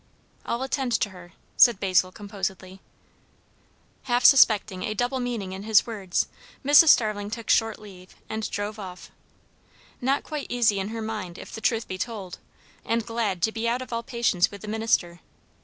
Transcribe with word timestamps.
"I'll 0.47 0.63
attend 0.63 0.93
to 0.93 1.11
her," 1.11 1.33
said 1.57 1.79
Basil 1.79 2.11
composedly. 2.11 2.81
Half 4.05 4.25
suspecting 4.25 4.81
a 4.81 4.95
double 4.95 5.19
meaning 5.19 5.51
in 5.53 5.61
his 5.61 5.85
words, 5.85 6.27
Mrs. 6.65 6.87
Starling 6.87 7.29
took 7.29 7.51
short 7.51 7.77
leave, 7.77 8.15
and 8.27 8.49
drove 8.49 8.79
off. 8.79 9.11
Not 10.01 10.23
quite 10.23 10.47
easy 10.49 10.79
in 10.79 10.87
her 10.87 11.03
mind, 11.03 11.37
if 11.37 11.53
the 11.53 11.61
truth 11.61 11.87
be 11.87 11.99
told, 11.99 12.39
and 12.83 13.05
glad 13.05 13.43
to 13.43 13.51
be 13.51 13.69
out 13.69 13.83
of 13.83 13.93
all 13.93 14.01
patience 14.01 14.49
with 14.49 14.61
the 14.63 14.67
minister. 14.67 15.19